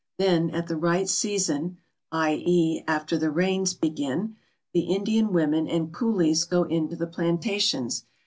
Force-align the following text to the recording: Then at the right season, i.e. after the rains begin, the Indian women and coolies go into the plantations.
Then 0.17 0.49
at 0.49 0.65
the 0.65 0.77
right 0.77 1.07
season, 1.07 1.77
i.e. 2.11 2.83
after 2.87 3.19
the 3.19 3.29
rains 3.29 3.75
begin, 3.75 4.35
the 4.73 4.91
Indian 4.95 5.31
women 5.31 5.67
and 5.67 5.93
coolies 5.93 6.43
go 6.43 6.63
into 6.63 6.95
the 6.95 7.05
plantations. 7.05 8.05